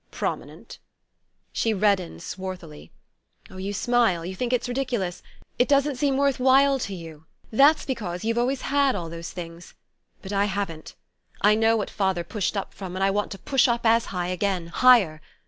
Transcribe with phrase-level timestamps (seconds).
[0.09, 0.79] "Prominent?"
[1.53, 2.91] She reddened swarthily.
[3.51, 5.21] "Oh, you smile you think it's ridiculous:
[5.59, 7.27] it doesn't seem worth while to you.
[7.51, 9.75] That's because you've always had all those things.
[10.23, 10.95] But I haven't.
[11.41, 14.29] I know what father pushed up from, and I want to push up as high
[14.29, 15.21] again higher.